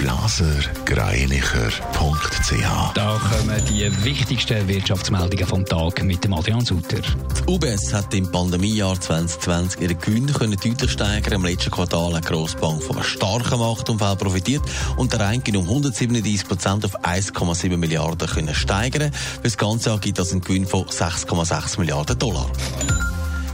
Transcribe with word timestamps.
blasergreinicher.ch. 0.00 2.92
Da 2.94 3.18
kommen 3.18 3.62
die 3.68 3.90
wichtigsten 4.02 4.66
Wirtschaftsmeldungen 4.66 5.46
vom 5.46 5.66
Tag 5.66 6.02
mit 6.02 6.24
dem 6.24 6.32
Adrian 6.32 6.64
Sutter. 6.64 7.02
Die 7.02 7.46
UBS 7.46 7.92
hat 7.92 8.14
im 8.14 8.32
Pandemiejahr 8.32 8.98
2020 8.98 9.82
ihre 9.82 9.94
Gewinne 9.94 10.32
können 10.32 10.56
deutlich 10.56 10.90
steigern. 10.90 11.34
Im 11.34 11.44
letzten 11.44 11.70
Quartal 11.70 12.14
hat 12.14 12.24
die 12.24 12.28
Grossbank 12.28 12.82
von 12.82 12.96
einem 12.96 13.04
starken 13.04 13.58
Marktumfeld 13.58 14.18
profitiert 14.18 14.62
und 14.96 15.12
der 15.12 15.20
Einkommen 15.20 15.58
um 15.58 15.68
137 15.68 16.48
Prozent 16.48 16.86
auf 16.86 17.04
1,7 17.04 17.76
Milliarden 17.76 18.26
können 18.26 18.54
steigern. 18.54 19.12
Für 19.12 19.42
das 19.42 19.58
ganze 19.58 19.90
Jahr 19.90 19.98
gibt 19.98 20.18
das 20.18 20.32
einen 20.32 20.40
Gewinn 20.40 20.66
von 20.66 20.86
6,6 20.86 21.78
Milliarden 21.78 22.18
Dollar. 22.18 22.50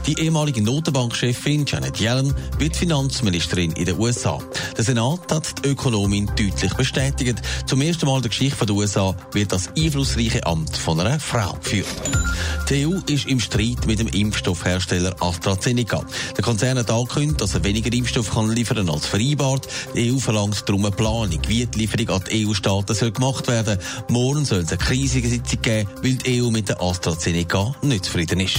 Die 0.07 0.17
ehemalige 0.21 0.61
Notenbankchefin 0.61 1.65
Janet 1.65 1.99
Yellen 1.99 2.33
wird 2.59 2.77
Finanzministerin 2.77 3.73
in 3.73 3.83
den 3.83 3.99
USA. 3.99 4.39
Der 4.77 4.85
Senat 4.85 5.29
hat 5.29 5.65
die 5.65 5.67
Ökonomin 5.67 6.27
deutlich 6.27 6.73
bestätigt. 6.75 7.41
Zum 7.65 7.81
ersten 7.81 8.05
Mal 8.05 8.15
in 8.15 8.21
der 8.21 8.29
Geschichte 8.29 8.65
der 8.65 8.73
USA 8.73 9.13
wird 9.33 9.51
das 9.51 9.69
einflussreiche 9.77 10.45
Amt 10.45 10.77
von 10.77 11.01
einer 11.01 11.19
Frau 11.19 11.55
geführt. 11.55 11.87
Die 12.69 12.87
EU 12.87 12.99
ist 13.09 13.27
im 13.27 13.41
Streit 13.41 13.85
mit 13.85 13.99
dem 13.99 14.07
Impfstoffhersteller 14.07 15.13
AstraZeneca. 15.19 16.05
Der 16.37 16.43
Konzern 16.43 16.77
hat 16.77 16.89
angekündigt, 16.89 17.41
dass 17.41 17.55
er 17.55 17.65
weniger 17.65 17.91
Impfstoff 17.91 18.33
kann 18.33 18.49
liefern 18.49 18.89
als 18.89 19.07
vereinbart. 19.07 19.67
Die 19.93 20.13
EU 20.13 20.19
verlangt 20.19 20.63
darum 20.69 20.85
eine 20.85 20.95
Planung, 20.95 21.41
wie 21.47 21.65
die 21.65 21.79
Lieferung 21.79 22.09
an 22.11 22.23
die 22.31 22.47
EU-Staaten 22.47 23.13
gemacht 23.13 23.49
werden 23.49 23.77
soll. 23.77 24.05
Morgen 24.09 24.45
soll 24.45 24.59
es 24.59 24.69
eine 24.69 24.77
Krisensitzung 24.77 25.61
geben, 25.61 25.89
weil 26.01 26.15
die 26.15 26.41
EU 26.41 26.49
mit 26.49 26.69
der 26.69 26.81
AstraZeneca 26.81 27.75
nicht 27.81 28.05
zufrieden 28.05 28.39
ist. 28.39 28.55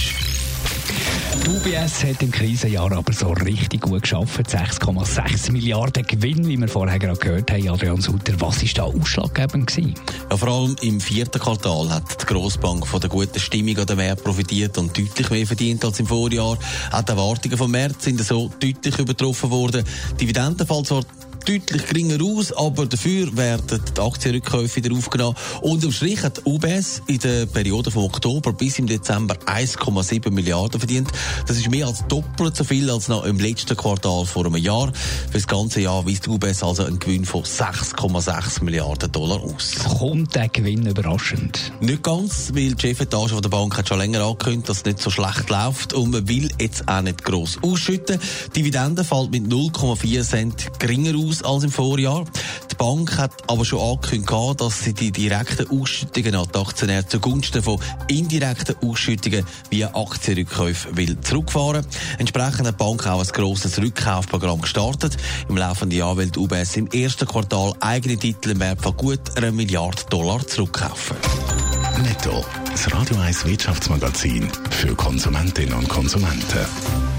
Die 1.49 1.55
UBS 1.55 2.03
hat 2.03 2.21
im 2.21 2.29
Krisenjahr 2.29 2.91
aber 2.91 3.11
so 3.11 3.31
richtig 3.31 3.81
gut 3.81 4.03
geschafft. 4.03 4.39
6,6 4.51 5.51
Milliarden 5.51 6.05
Gewinn, 6.05 6.47
wie 6.47 6.57
wir 6.57 6.67
vorher 6.67 6.99
gerade 6.99 7.17
gehört 7.17 7.49
haben, 7.49 7.69
Adrian 7.69 7.99
Sutter. 7.99 8.33
Was 8.39 8.61
war 8.61 8.69
da 8.75 8.83
ausschlaggebend? 8.83 9.75
Ja, 10.29 10.37
vor 10.37 10.47
allem 10.47 10.75
im 10.81 11.01
vierten 11.01 11.39
Quartal 11.39 11.89
hat 11.89 12.21
die 12.21 12.25
Grossbank 12.27 12.85
von 12.85 13.01
der 13.01 13.09
guten 13.09 13.39
Stimmung 13.39 13.79
an 13.79 13.87
der 13.87 13.97
Wert 13.97 14.23
profitiert 14.23 14.77
und 14.77 14.95
deutlich 14.95 15.29
mehr 15.31 15.47
verdient 15.47 15.83
als 15.83 15.99
im 15.99 16.05
Vorjahr. 16.05 16.55
Auch 16.91 17.01
die 17.01 17.11
Erwartungen 17.11 17.57
vom 17.57 17.71
März 17.71 18.03
sind 18.03 18.21
so 18.21 18.51
deutlich 18.59 18.99
übertroffen 18.99 19.49
worden. 19.49 19.83
Dividenden 20.21 20.67
fällt 20.67 20.85
zwar 20.85 21.03
deutlich 21.49 21.87
geringer 21.87 22.23
aus, 22.23 22.51
aber 22.51 22.85
dafür 22.85 23.35
werden 23.35 23.81
die 23.97 23.99
Aktienrückkäufe 23.99 24.83
wieder 24.83 24.95
aufgenommen. 24.95 25.35
Unterm 25.61 25.91
Strich 25.91 26.21
hat 26.21 26.45
UBS 26.45 27.01
in 27.07 27.17
der 27.17 27.47
Periode 27.47 27.89
von 27.89 28.03
Oktober 28.03 28.53
bis 28.53 28.77
im 28.77 28.85
Dezember 28.85 29.33
1,7 29.47 30.29
Milliarden 30.29 30.79
verdient. 30.79 31.09
Das 31.47 31.57
ist 31.57 31.71
mehr 31.71 31.87
als 31.87 32.05
doppelt 32.07 32.55
so 32.55 32.63
viel 32.63 32.91
als 32.91 33.07
noch 33.07 33.25
im 33.25 33.39
letzten 33.39 33.75
Quartal 33.75 34.27
vor 34.27 34.45
einem 34.45 34.57
Jahr. 34.57 34.91
Für 34.93 35.33
das 35.33 35.47
ganze 35.47 35.81
Jahr 35.81 36.05
weist 36.05 36.27
UBS 36.27 36.61
also 36.61 36.83
einen 36.83 36.99
Gewinn 36.99 37.25
von 37.25 37.41
6,6 37.41 38.63
Milliarden 38.63 39.11
Dollar 39.11 39.41
aus. 39.41 39.73
Kommt 39.97 40.35
der 40.35 40.49
Gewinn 40.49 40.85
überraschend? 40.85 41.71
Nicht 41.81 42.03
ganz, 42.03 42.51
weil 42.53 42.75
die 42.75 42.87
Chefetage 42.89 43.41
der 43.41 43.49
Bank 43.49 43.75
hat 43.75 43.87
schon 43.87 43.97
länger 43.97 44.21
angekündigt, 44.21 44.69
dass 44.69 44.77
es 44.77 44.85
nicht 44.85 44.99
so 44.99 45.09
schlecht 45.09 45.49
läuft 45.49 45.93
und 45.93 46.11
man 46.11 46.27
will 46.27 46.49
jetzt 46.59 46.87
auch 46.87 47.01
nicht 47.01 47.23
gross 47.23 47.57
ausschütten. 47.63 48.19
Die 48.55 48.59
Dividende 48.59 49.03
fällt 49.03 49.31
mit 49.31 49.45
0,4 49.45 50.21
Cent 50.21 50.79
geringer 50.79 51.17
aus 51.17 51.38
als 51.43 51.63
im 51.63 51.71
Vorjahr. 51.71 52.25
Die 52.71 52.75
Bank 52.75 53.17
hat 53.17 53.31
aber 53.47 53.65
schon 53.65 53.79
angekündigt, 53.79 54.61
dass 54.61 54.83
sie 54.83 54.93
die 54.93 55.11
direkten 55.11 55.69
Ausschüttungen 55.69 56.35
an 56.35 56.47
die 56.53 56.59
Aktionäre 56.59 57.07
zugunsten 57.07 57.61
von 57.61 57.79
indirekten 58.07 58.75
Ausschüttungen 58.83 59.45
wie 59.69 59.85
Aktienrückkäufe 59.85 60.95
will 60.95 61.19
zurückfahren. 61.21 61.85
Entsprechend 62.17 62.67
hat 62.67 62.79
die 62.79 62.83
Bank 62.83 63.07
auch 63.07 63.21
ein 63.21 63.27
grosses 63.27 63.79
Rückkaufprogramm 63.79 64.61
gestartet. 64.61 65.17
Im 65.47 65.57
laufenden 65.57 65.97
Jahr 65.97 66.17
will 66.17 66.29
die 66.29 66.39
UBS 66.39 66.77
im 66.77 66.87
ersten 66.87 67.27
Quartal 67.27 67.73
eigene 67.79 68.17
Titel 68.17 68.51
im 68.51 68.59
Wert 68.59 68.81
von 68.81 68.95
gut 68.95 69.37
einer 69.37 69.51
Milliarde 69.51 70.03
Dollar 70.09 70.45
zurückkaufen. 70.45 71.17
Netto, 72.03 72.45
das 72.71 72.91
Radio 72.93 73.17
1 73.17 73.45
Wirtschaftsmagazin 73.45 74.49
für 74.69 74.95
Konsumentinnen 74.95 75.73
und 75.73 75.89
Konsumenten. 75.89 77.18